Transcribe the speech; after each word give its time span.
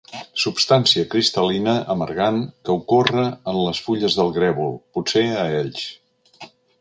Substància 0.43 1.03
cristal·lina 1.11 1.75
amargant 1.95 2.41
que 2.69 2.75
ocorre 2.81 3.27
en 3.53 3.59
les 3.67 3.83
fulles 3.89 4.17
del 4.21 4.33
grèvol, 4.39 4.75
potser 4.99 5.27
a 5.43 5.49
Elx. 5.63 5.85